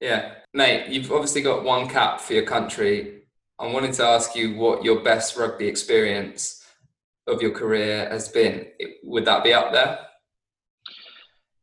[0.00, 3.22] Yeah, mate, you've obviously got one cap for your country.
[3.58, 6.64] I wanted to ask you what your best rugby experience
[7.26, 8.66] of your career has been.
[9.04, 9.98] Would that be up there?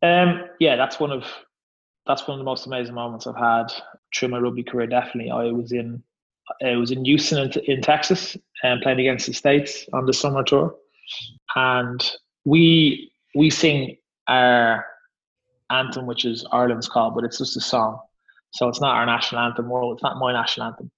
[0.03, 1.23] Um, yeah, that's one of
[2.07, 3.67] that's one of the most amazing moments I've had
[4.15, 4.87] through my rugby career.
[4.87, 6.01] Definitely, I was in
[6.63, 10.43] I was in Houston in, in Texas and playing against the States on the summer
[10.43, 10.75] tour,
[11.55, 12.11] and
[12.45, 14.85] we we sing our
[15.69, 17.99] anthem, which is Ireland's call, but it's just a song,
[18.51, 19.69] so it's not our national anthem.
[19.69, 20.91] Well, it's not my national anthem.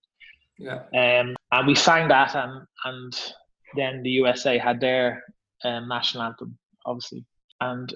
[0.58, 0.82] Yeah.
[0.93, 3.34] Um, and we sang that, and and
[3.76, 5.24] then the USA had their
[5.63, 7.26] um, national anthem, obviously,
[7.62, 7.93] and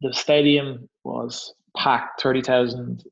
[0.00, 3.04] the stadium was packed, 30,000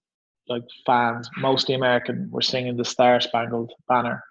[0.48, 4.22] like fans, mostly American, were singing the Star Spangled Banner.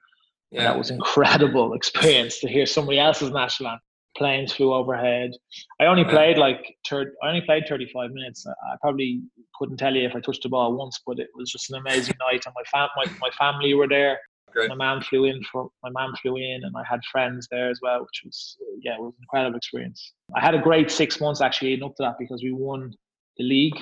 [0.51, 0.59] Yeah.
[0.59, 3.81] And that was incredible experience to hear somebody else's national anthem.
[4.15, 5.31] planes flew overhead.
[5.79, 7.13] I only played like third.
[7.21, 8.45] I only played 35 minutes.
[8.47, 9.21] I probably
[9.57, 12.15] couldn't tell you if I touched the ball once, but it was just an amazing
[12.19, 12.45] night.
[12.45, 14.19] And my fam, my, my family were there.
[14.53, 14.69] Great.
[14.69, 17.79] My mom flew in for my mom flew in, and I had friends there as
[17.81, 20.13] well, which was yeah, it was an incredible experience.
[20.33, 22.93] I had a great six months actually leading up to that because we won
[23.38, 23.77] the league,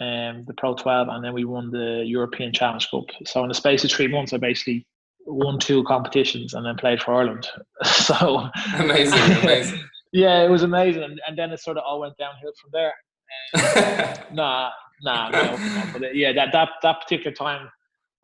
[0.00, 3.04] um, the Pro 12, and then we won the European Challenge Cup.
[3.24, 4.86] So in the space of three months, I basically
[5.26, 7.46] won two competitions and then played for Ireland.
[7.82, 9.80] so amazing, amazing.
[10.12, 12.94] yeah, it was amazing, and, and then it sort of all went downhill from there.
[13.54, 14.70] Um, nah,
[15.02, 17.68] nah, no, no, but yeah, that that that particular time,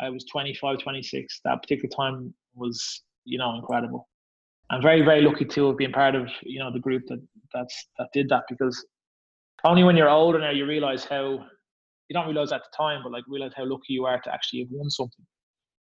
[0.01, 1.41] I was 25, 26.
[1.45, 4.09] That particular time was, you know, incredible.
[4.71, 7.21] I'm very, very lucky to have been part of, you know, the group that
[7.53, 8.85] that's that did that because
[9.65, 11.45] only when you're older now you realize how
[12.09, 14.61] you don't realize at the time, but like realize how lucky you are to actually
[14.61, 15.25] have won something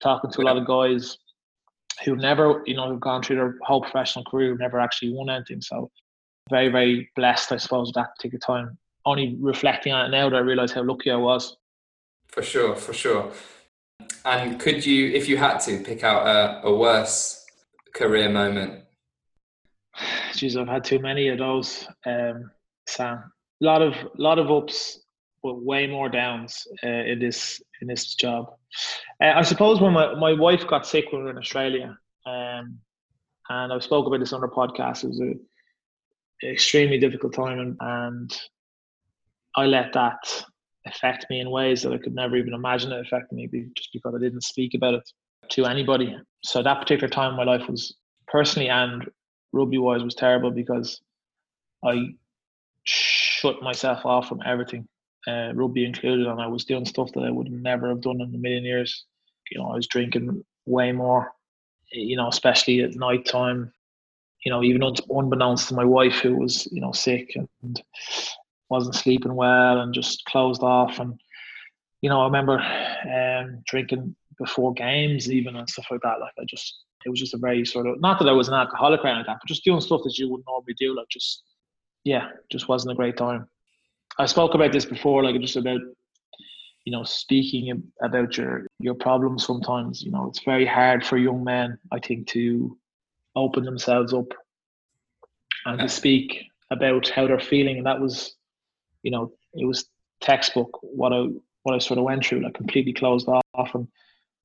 [0.01, 1.17] talking to a lot of guys
[2.03, 5.61] who never, you know, have gone through their whole professional career, never actually won anything.
[5.61, 5.89] So
[6.49, 8.77] very, very blessed, I suppose, at that particular time.
[9.05, 11.57] Only reflecting on it now that I realise how lucky I was.
[12.27, 13.31] For sure, for sure.
[14.25, 17.45] And could you, if you had to, pick out a, a worse
[17.93, 18.83] career moment?
[20.33, 22.51] Jeez, I've had too many of those, um,
[22.87, 23.31] Sam.
[23.61, 24.99] A lot of, lot of ups,
[25.53, 28.53] way more downs uh, in this in this job.
[29.21, 32.79] Uh, I suppose when my, my wife got sick when we were in Australia, um,
[33.49, 37.77] and I spoke about this on our podcast, it was a extremely difficult time, and,
[37.79, 38.41] and
[39.55, 40.45] I let that
[40.87, 44.13] affect me in ways that I could never even imagine it affecting me, just because
[44.15, 45.09] I didn't speak about it
[45.51, 46.15] to anybody.
[46.43, 47.95] So that particular time in my life was
[48.27, 49.09] personally and
[49.53, 51.01] rugby wise was terrible because
[51.83, 52.15] I
[52.83, 54.87] shut myself off from everything
[55.27, 58.33] uh, rugby included, and I was doing stuff that I would never have done in
[58.33, 59.05] a million years.
[59.51, 61.31] You know, I was drinking way more.
[61.91, 63.71] You know, especially at night time.
[64.43, 67.81] You know, even unbeknownst to my wife, who was you know sick and
[68.69, 70.99] wasn't sleeping well and just closed off.
[70.99, 71.19] And
[72.01, 76.19] you know, I remember um, drinking before games, even and stuff like that.
[76.19, 78.53] Like I just, it was just a very sort of not that I was an
[78.53, 80.95] alcoholic or anything but just doing stuff that you would normally do.
[80.95, 81.43] Like just,
[82.03, 83.47] yeah, just wasn't a great time.
[84.19, 85.81] I spoke about this before, like just about
[86.85, 89.45] you know speaking about your your problems.
[89.45, 92.77] Sometimes you know it's very hard for young men, I think, to
[93.35, 94.31] open themselves up
[95.65, 97.77] and to speak about how they're feeling.
[97.77, 98.35] And that was,
[99.03, 99.85] you know, it was
[100.21, 101.27] textbook what I
[101.63, 103.75] what I sort of went through, like completely closed off.
[103.75, 103.87] And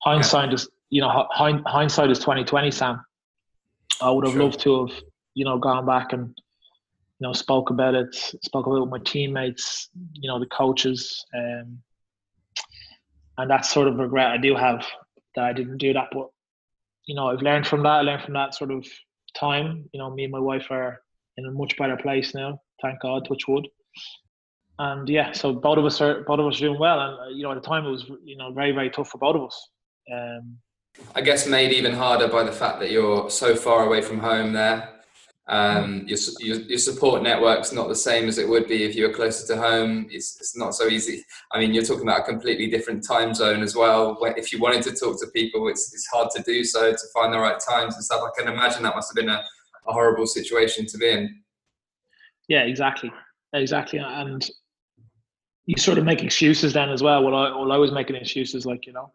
[0.03, 3.05] hindsight is, you know, hindsight is twenty twenty, Sam.
[4.01, 4.43] I would have sure.
[4.43, 4.97] loved to have,
[5.35, 6.37] you know, gone back and
[7.21, 11.25] you know, spoke about it, spoke about it with my teammates, you know, the coaches,
[11.37, 11.79] um,
[13.37, 14.87] and that sort of regret I do have
[15.35, 16.09] that I didn't do that.
[16.13, 16.29] But
[17.07, 17.91] you know, I've learned from that.
[17.91, 18.87] I learned from that sort of
[19.37, 19.89] time.
[19.93, 21.01] You know, me and my wife are
[21.37, 22.61] in a much better place now.
[22.81, 23.69] Thank God, touch wood.
[24.79, 27.01] And yeah, so both of us are both of us are doing well.
[27.01, 29.19] And uh, you know, at the time it was you know very very tough for
[29.19, 29.69] both of us.
[30.11, 30.57] Um,
[31.15, 34.55] I guess made even harder by the fact that you're so far away from home
[34.55, 35.00] there.
[35.51, 39.09] Um, your, your, your, support network's not the same as it would be if you
[39.09, 40.07] were closer to home.
[40.09, 41.25] It's, it's not so easy.
[41.51, 44.17] I mean, you're talking about a completely different time zone as well.
[44.37, 47.35] If you wanted to talk to people, it's, it's hard to do so to find
[47.35, 48.23] the right times and stuff.
[48.25, 49.43] I can imagine that must have been a,
[49.89, 51.43] a horrible situation to be in.
[52.47, 53.11] Yeah, exactly,
[53.53, 53.99] exactly.
[53.99, 54.49] And
[55.67, 57.25] you sort of make excuses then as well.
[57.25, 59.11] Well, I, well, I was making excuses like you know,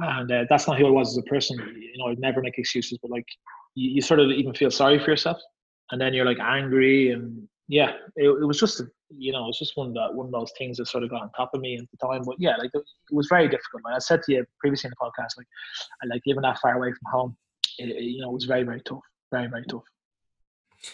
[0.00, 1.56] and uh, that's not who I was as a person.
[1.58, 3.26] You know, I'd never make excuses, but like
[3.76, 5.38] you, you sort of even feel sorry for yourself
[5.90, 8.82] and then you're like angry and yeah, it, it was just
[9.16, 11.30] you know it's just one of one of those things that sort of got on
[11.32, 12.22] top of me at the time.
[12.24, 13.82] But yeah, like it, it was very difficult.
[13.84, 15.46] Like I said to you previously in the podcast, like
[16.02, 17.36] I like living that far away from home.
[17.78, 19.84] It, it, you know, it was very very tough, very very tough.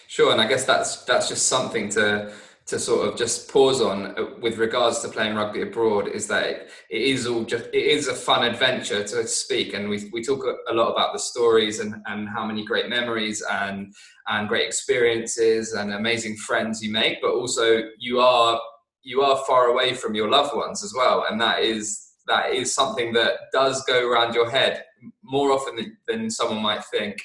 [0.07, 2.31] Sure, and I guess that's that's just something to
[2.65, 6.45] to sort of just pause on uh, with regards to playing rugby abroad is that
[6.45, 9.73] it, it is all just it is a fun adventure to speak.
[9.73, 13.43] And we, we talk a lot about the stories and, and how many great memories
[13.51, 13.93] and
[14.27, 18.57] and great experiences and amazing friends you make but also you are
[19.03, 21.25] you are far away from your loved ones as well.
[21.29, 24.85] And that is that is something that does go around your head
[25.21, 27.17] more often than, than someone might think.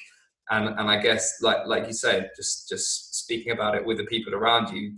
[0.49, 4.05] And and I guess like like you say just just speaking about it with the
[4.05, 4.93] people around you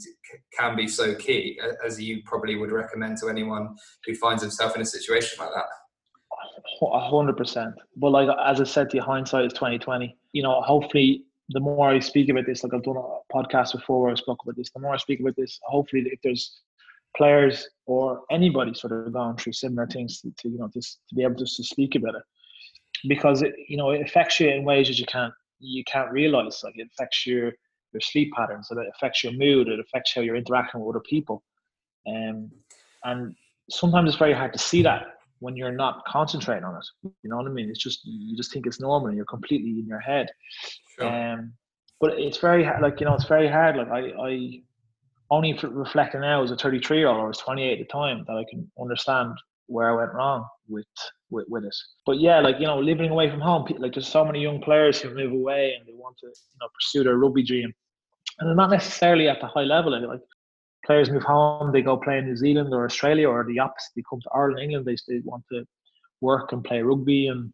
[0.57, 4.81] can be so key as you probably would recommend to anyone who finds himself in
[4.81, 5.65] a situation like that.
[6.81, 7.75] Hundred percent.
[7.97, 11.89] But like as I said to you hindsight is 2020 you know hopefully the more
[11.89, 14.71] I speak about this like I've done a podcast before where I spoke about this
[14.71, 16.61] the more I speak about this hopefully if there's
[17.15, 21.15] players or anybody sort of gone through similar things to, to you know just to
[21.15, 22.23] be able just to speak about it.
[23.07, 26.61] Because it you know it affects you in ways that you can't you can't realize.
[26.63, 27.53] Like it affects your
[27.93, 31.43] your sleep patterns, it affects your mood, it affects how you're interacting with other people,
[32.07, 32.51] um,
[33.03, 33.35] and
[33.69, 36.85] sometimes it's very hard to see that when you're not concentrating on it.
[37.23, 37.69] You know what I mean?
[37.69, 40.27] It's just you just think it's normal, and you're completely in your head.
[40.97, 41.07] Sure.
[41.07, 41.53] Um,
[41.99, 42.81] but it's very hard.
[42.81, 43.77] Like you know, it's very hard.
[43.77, 44.61] Like I, I
[45.31, 48.25] only reflecting now as a 33 year old or I was 28 at the time
[48.27, 49.33] that I can understand
[49.71, 50.85] where I went wrong with,
[51.29, 51.75] with with it.
[52.05, 54.99] But yeah, like you know, living away from home, like there's so many young players
[54.99, 57.71] who move away and they want to you know pursue their rugby dream,
[58.39, 59.91] and they're not necessarily at the high level.
[60.07, 60.21] Like
[60.85, 63.91] players move home, they go play in New Zealand or Australia, or the opposite.
[63.95, 64.85] They come to Ireland, England.
[64.85, 65.65] They they want to
[66.19, 67.51] work and play rugby, and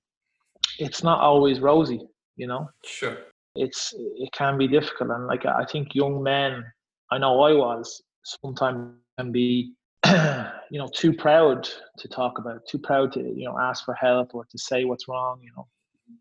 [0.80, 2.01] it's not always rosy.
[2.36, 2.69] You know.
[2.84, 3.17] Sure.
[3.56, 6.63] It's it can be difficult, and like I think young men,
[7.12, 9.73] I know I was sometimes can be
[10.71, 14.36] you know too proud to talk about too proud to you know ask for help
[14.36, 15.67] or to say what's wrong you know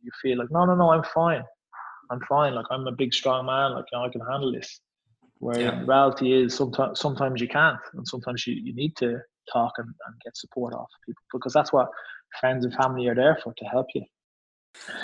[0.03, 1.43] you feel like no no no i'm fine.
[2.11, 2.55] I'm fine.
[2.55, 3.73] Like i'm a big strong man.
[3.73, 4.81] Like you know, i can handle this.
[5.39, 5.81] Where yeah.
[5.85, 9.19] reality is sometimes sometimes you can't and sometimes you, you need to
[9.53, 11.89] talk and, and get support off people because that's what
[12.41, 14.03] friends and family are there for to help you.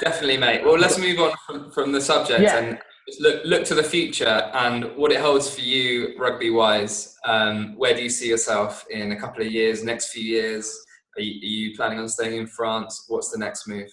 [0.00, 0.64] Definitely mate.
[0.64, 2.58] Well let's move on from, from the subject yeah.
[2.58, 2.78] and
[3.20, 7.16] look look to the future and what it holds for you rugby wise.
[7.24, 9.84] Um, where do you see yourself in a couple of years?
[9.84, 10.74] Next few years?
[11.16, 13.04] Are you, are you, planning on staying in France?
[13.08, 13.90] What's the next move?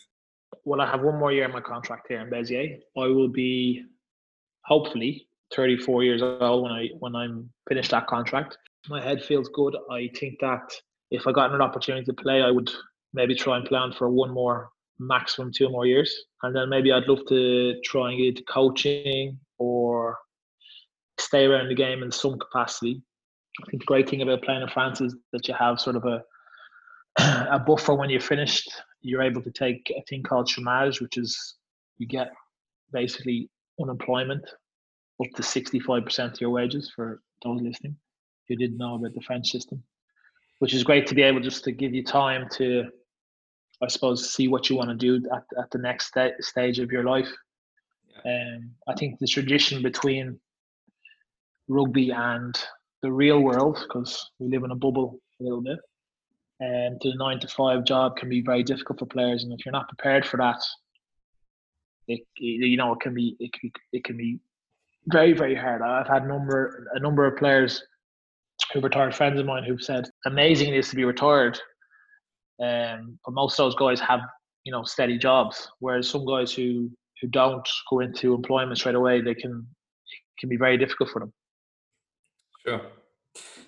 [0.63, 2.79] Well, I have one more year in my contract here in Béziers.
[2.97, 3.83] I will be
[4.63, 8.57] hopefully 34 years old when I when I'm finished that contract.
[8.87, 9.75] My head feels good.
[9.91, 10.71] I think that
[11.11, 12.69] if I got an opportunity to play, I would
[13.13, 14.69] maybe try and plan for one more
[14.99, 16.13] maximum two more years.
[16.43, 20.17] And then maybe I'd love to try and get into coaching or
[21.17, 23.01] stay around the game in some capacity.
[23.61, 26.05] I think the great thing about playing in France is that you have sort of
[26.05, 26.23] a
[27.51, 28.71] a buffer when you're finished.
[29.01, 31.55] You're able to take a thing called chômage, which is
[31.97, 32.31] you get
[32.91, 34.43] basically unemployment
[35.21, 37.95] up to 65% of your wages for those listening
[38.47, 39.83] who didn't know about the French system,
[40.59, 42.85] which is great to be able just to give you time to
[43.81, 46.91] I suppose, see what you want to do at, at the next st- stage of
[46.91, 47.31] your life.
[48.25, 48.55] Yeah.
[48.55, 50.39] Um, I think the tradition between
[51.67, 52.59] rugby and
[53.01, 55.79] the real world, because we live in a bubble a little bit,
[56.59, 59.43] and to the nine to five job can be very difficult for players.
[59.43, 60.61] And if you're not prepared for that,
[62.09, 64.39] it you know it can be it can be, it can be
[65.07, 65.81] very very hard.
[65.81, 67.81] I've had a number a number of players
[68.73, 71.59] who retired friends of mine who've said amazing it is to be retired
[72.61, 74.21] um, but most of those guys have
[74.65, 76.89] you know steady jobs, whereas some guys who
[77.21, 81.19] who don't go into employment straight away, they can it can be very difficult for
[81.19, 81.33] them.
[82.65, 82.81] Sure,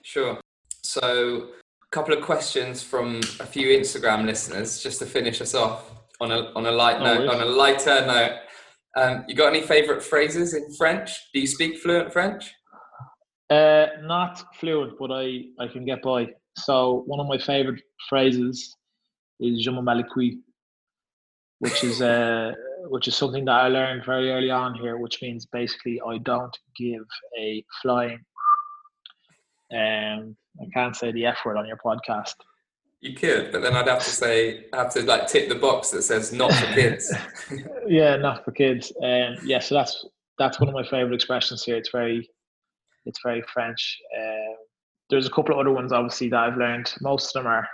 [0.02, 0.42] sure.
[0.84, 1.48] So,
[1.84, 6.32] a couple of questions from a few Instagram listeners, just to finish us off on
[6.32, 8.40] a on a light no note, on a lighter note.
[8.98, 11.12] Um, you got any favourite phrases in French?
[11.34, 12.54] Do you speak fluent French?
[13.50, 16.28] Uh, not fluent, but I, I can get by.
[16.58, 18.76] So one of my favourite phrases
[19.42, 19.86] is Je m'en
[21.60, 22.54] which is uh,
[22.90, 26.58] which is something that I learned very early on here, which means basically I don't
[26.76, 27.06] give
[27.40, 28.20] a flying.
[29.72, 32.34] Um, I can't say the F word on your podcast.
[33.00, 35.92] You could, but then I'd have to say, I have to like tick the box
[35.92, 37.14] that says "not for kids."
[37.88, 38.92] yeah, not for kids.
[39.02, 40.06] Um, yeah, so that's
[40.40, 41.78] that's one of my favorite expressions here.
[41.78, 42.28] It's very,
[43.06, 44.00] it's very French.
[44.18, 44.56] Um,
[45.12, 46.92] there's a couple of other ones, obviously, that I've learned.
[47.02, 47.68] Most of them are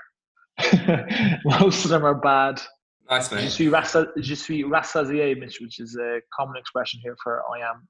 [1.46, 2.62] Most of them are bad.
[3.10, 3.42] Nice, man.
[3.44, 3.70] Je suis,
[4.18, 7.88] je suis rassasié, which is a common expression here for I am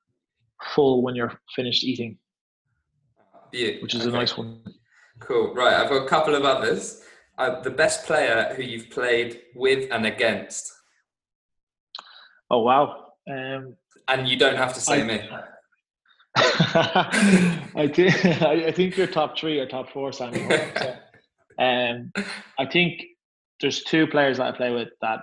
[0.76, 2.18] full when you're finished eating.
[3.52, 4.10] Yeah, which is okay.
[4.10, 4.62] a nice one.
[5.20, 5.54] Cool.
[5.54, 7.02] Right, I've got a couple of others.
[7.38, 10.72] Uh, the best player who you've played with and against.
[12.50, 13.12] Oh wow!
[13.30, 13.76] Um,
[14.08, 15.30] and you don't have to say I, me.
[16.36, 20.48] I think I think you're top three or top four, Sammy.
[21.60, 22.12] Um,
[22.60, 23.02] I think
[23.62, 25.22] there's two players that I play with that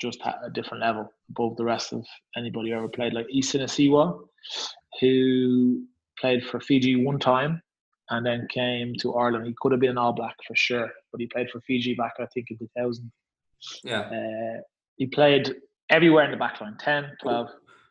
[0.00, 2.04] just at a different level above the rest of
[2.36, 3.12] anybody who ever played.
[3.12, 4.18] Like Isa Nacewa,
[5.00, 5.82] who
[6.18, 7.62] played for Fiji one time
[8.10, 9.46] and then came to Ireland.
[9.46, 12.14] He could have been an All Black for sure, but he played for Fiji back,
[12.18, 13.10] I think, in 2000.
[13.84, 14.00] Yeah.
[14.00, 14.60] Uh,
[14.96, 15.54] he played
[15.90, 17.48] everywhere in the back line 10, 12.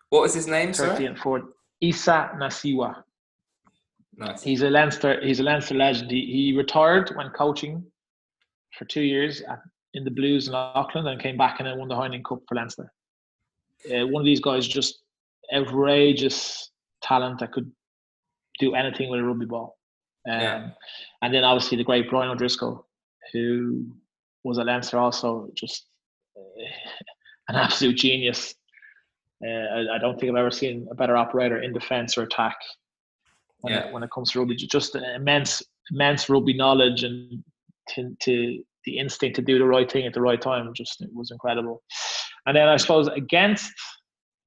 [0.10, 1.06] What was his name, 30 sorry?
[1.06, 1.46] and 40.
[1.82, 3.04] Isa Nacewa.
[4.18, 4.43] Nice.
[4.43, 5.20] He's a Leinster.
[5.22, 6.11] He's a Leinster legend.
[6.11, 7.84] He, he retired when coaching
[8.78, 9.59] for two years at,
[9.93, 12.55] in the Blues in Auckland, and came back and then won the Heineken Cup for
[12.55, 12.91] Leinster.
[13.89, 15.03] Uh, one of these guys, just
[15.53, 17.72] outrageous talent that could
[18.59, 19.78] do anything with a rugby ball.
[20.30, 20.70] Um, yeah.
[21.22, 22.88] And then obviously the great Brian O'Driscoll,
[23.34, 23.86] who
[24.43, 25.88] was a Leinster also, just
[26.38, 26.63] uh,
[27.49, 28.55] an absolute genius.
[29.45, 32.55] Uh, I, I, don't think I've ever seen a better operator in defence or attack
[33.66, 33.88] when, yeah.
[33.88, 34.55] it, when it comes to rugby.
[34.55, 35.61] Just immense,
[35.91, 37.43] immense rugby knowledge and
[37.89, 40.72] to, to the instinct to do the right thing at the right time.
[40.74, 41.84] Just it was incredible.
[42.45, 43.72] And then I suppose against,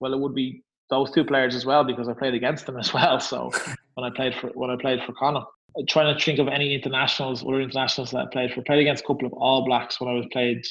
[0.00, 2.94] well, it would be those two players as well because I played against them as
[2.94, 3.20] well.
[3.20, 3.50] So
[3.94, 5.48] when I played for when I played for Connacht,
[5.88, 8.60] trying to think of any internationals, or internationals that I played for.
[8.60, 10.62] I played against a couple of All Blacks when I was played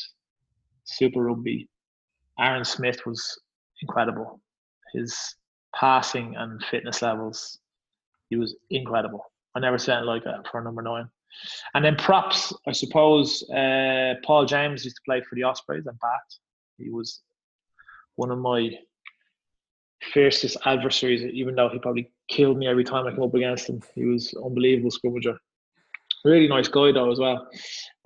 [0.84, 1.70] Super Rugby.
[2.40, 3.40] Aaron Smith was
[3.82, 4.42] incredible.
[4.94, 5.18] His
[5.76, 7.60] passing and fitness levels,
[8.30, 9.24] he was incredible.
[9.56, 11.10] I never seen like that for number nine.
[11.74, 13.44] And then props, I suppose.
[13.50, 16.40] Uh, Paul James used to play for the Ospreys and Bath.
[16.78, 17.22] He was
[18.16, 18.72] one of my
[20.14, 23.82] fiercest adversaries, even though he probably killed me every time I came up against him.
[23.96, 25.38] He was unbelievable scrummager.
[26.26, 27.48] Really nice guy though as well.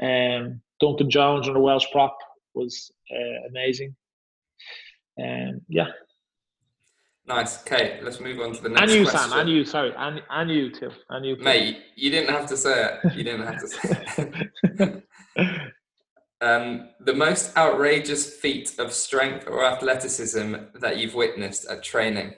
[0.02, 2.18] Um, Duncan Jones on the Welsh prop
[2.54, 3.96] was uh, amazing.
[5.22, 5.88] Um, yeah.
[7.34, 7.62] Nice.
[7.62, 8.82] Okay, let's move on to the next.
[8.82, 9.30] And you, question.
[9.30, 9.40] Sam.
[9.40, 9.64] And you.
[9.64, 9.94] Sorry.
[9.98, 10.92] And and you too.
[11.10, 11.38] And you.
[11.38, 11.44] Too.
[11.44, 13.16] Mate, you didn't have to say it.
[13.16, 15.04] You didn't have to say
[15.38, 15.72] it.
[16.42, 22.34] um, the most outrageous feat of strength or athleticism that you've witnessed at training,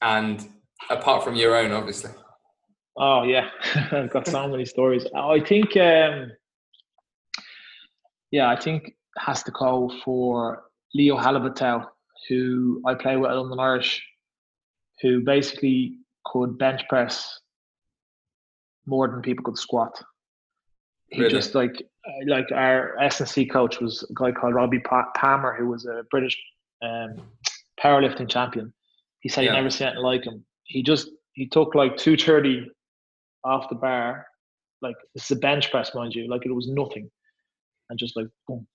[0.00, 0.48] and
[0.88, 2.12] apart from your own, obviously.
[2.96, 3.50] Oh yeah,
[3.92, 5.04] I've got so many stories.
[5.14, 6.32] I think, um,
[8.30, 10.62] yeah, I think has to call for
[10.94, 11.86] Leo Halavatau,
[12.28, 14.02] who I play with at London Irish,
[15.02, 17.40] who basically could bench press
[18.86, 20.00] more than people could squat.
[21.08, 21.32] He really?
[21.32, 21.82] just like
[22.26, 24.82] like our S&C coach was a guy called Robbie
[25.16, 26.36] Palmer, who was a British
[26.82, 27.16] um,
[27.82, 28.72] powerlifting champion.
[29.20, 29.50] He said yeah.
[29.50, 30.44] he never seen anything like him.
[30.64, 32.66] He just he took like two thirty
[33.44, 34.26] off the bar,
[34.82, 37.10] like this is a bench press, mind you, like it was nothing,
[37.88, 38.66] and just like boom,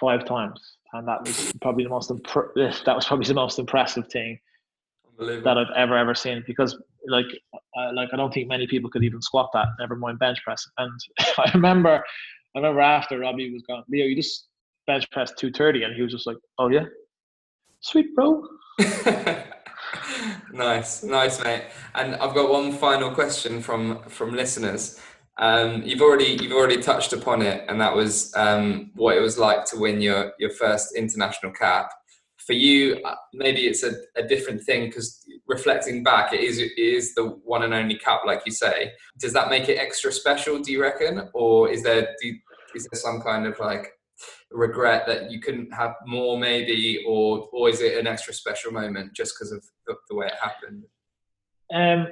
[0.00, 0.60] five times,
[0.92, 2.08] and that was probably the most
[2.54, 4.38] that was probably the most impressive thing
[5.18, 6.76] that I've ever ever seen because
[7.08, 7.26] like
[7.76, 10.66] uh, like I don't think many people could even squat that, never mind bench press.
[10.78, 11.00] And
[11.38, 12.02] I remember
[12.54, 14.48] I remember after Robbie was gone, Leo, you just
[14.86, 16.84] bench press two thirty, and he was just like, oh yeah,
[17.80, 18.46] sweet bro.
[20.52, 21.64] nice, nice, mate.
[21.94, 25.00] And I've got one final question from from listeners.
[25.36, 29.38] Um, you've already you've already touched upon it, and that was um, what it was
[29.38, 31.90] like to win your your first international cap.
[32.46, 36.72] For you, uh, maybe it's a, a different thing because reflecting back, it is it
[36.76, 38.92] is the one and only cup like you say.
[39.18, 40.58] Does that make it extra special?
[40.58, 42.34] Do you reckon, or is there do,
[42.74, 43.92] is there some kind of like
[44.50, 49.12] regret that you couldn't have more maybe or or is it an extra special moment
[49.12, 50.84] just because of the, the, way it happened
[51.74, 52.06] um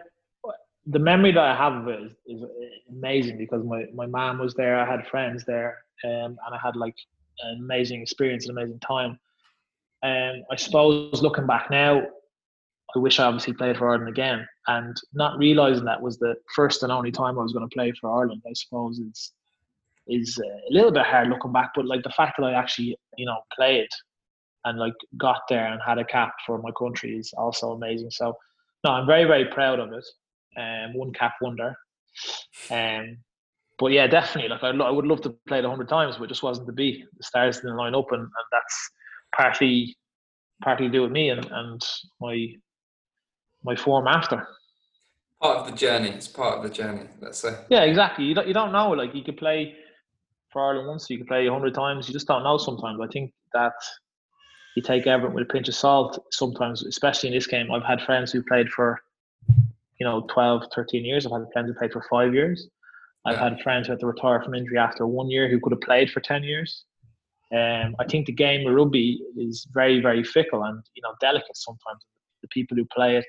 [0.87, 2.43] the memory that i have of it is, is
[2.91, 6.75] amazing because my my mom was there i had friends there um, and i had
[6.75, 6.97] like
[7.45, 9.19] an amazing experience an amazing time
[10.03, 12.01] um, i suppose looking back now
[12.95, 16.83] i wish i obviously played for ireland again and not realizing that was the first
[16.83, 19.33] and only time i was going to play for ireland i suppose is
[20.09, 21.73] is uh, a little bit hard looking back.
[21.75, 23.89] But like the fact that I actually, you know, played
[24.65, 28.11] and like got there and had a cap for my country is also amazing.
[28.11, 28.37] So
[28.85, 30.05] no, I'm very very proud of it.
[30.57, 31.75] Um, one cap wonder.
[32.71, 33.19] Um,
[33.79, 34.51] but yeah, definitely.
[34.51, 36.67] Like I, I would love to play it a hundred times, but it just wasn't
[36.67, 37.05] to be.
[37.17, 38.91] The stars didn't line up, and, and that's
[39.35, 39.97] partly
[40.63, 41.83] partly do with me and, and
[42.21, 42.49] my
[43.65, 44.47] my form after
[45.43, 46.09] part of the journey.
[46.09, 47.07] It's part of the journey.
[47.21, 47.57] Let's say.
[47.69, 48.25] Yeah, exactly.
[48.25, 48.91] You don't you don't know.
[48.91, 49.75] Like you could play
[50.51, 52.09] for Ireland once, you could play a hundred times.
[52.09, 53.01] You just don't know sometimes.
[53.03, 53.73] I think that
[54.77, 57.71] you take everything with a pinch of salt sometimes, especially in this game.
[57.71, 59.01] I've had friends who played for,
[59.99, 61.27] you know, 12, 13 years.
[61.27, 62.69] I've had friends who played for five years.
[63.27, 63.51] I've yeah.
[63.51, 66.11] had friends who had to retire from injury after one year who could have played
[66.11, 66.85] for 10 years.
[67.53, 71.57] Um, I think the game of rugby is very, very fickle and, you know, delicate
[71.57, 72.05] sometimes.
[72.41, 73.27] The people who play it,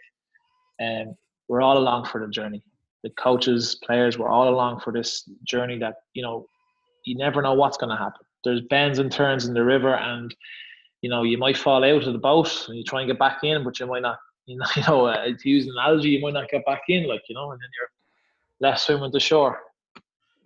[0.82, 1.16] um,
[1.48, 2.64] we're all along for the journey.
[3.04, 6.48] The coaches, players, we're all along for this journey that, you know,
[7.06, 8.26] you never know what's going to happen.
[8.44, 10.34] There's bends and turns in the river, and
[11.02, 13.44] you know you might fall out of the boat and you try and get back
[13.44, 14.20] in, but you might not.
[14.46, 17.08] You know, you know uh, to use an analogy, you might not get back in,
[17.08, 19.60] like you know, and then you're left swimming to shore.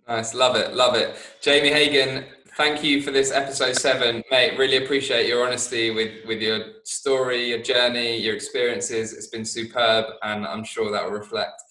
[0.06, 1.16] Nice, love it, love it.
[1.42, 2.24] Jamie Hagan,
[2.58, 4.58] thank you for this episode seven, mate.
[4.58, 9.14] Really appreciate your honesty with with your story, your journey, your experiences.
[9.14, 11.62] It's been superb, and I'm sure that will reflect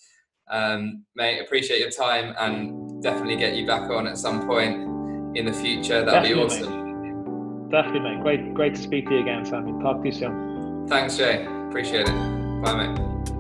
[0.50, 5.46] um, mate, appreciate your time and definitely get you back on at some point in
[5.46, 6.06] the future.
[6.06, 7.70] That'd definitely, be awesome.
[7.70, 7.72] Mate.
[7.72, 8.22] Definitely, mate.
[8.22, 9.74] Great, great to speak to you again, Sammy.
[9.84, 10.88] Talk to you soon.
[10.88, 11.46] Thanks, Jay.
[11.68, 12.62] Appreciate it.
[12.64, 13.00] Bye, mate.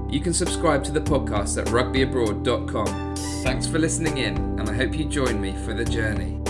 [0.10, 3.16] You can subscribe to the podcast at rugbyabroad.com.
[3.43, 6.47] Thanks for listening in, and I hope you join me for the journey.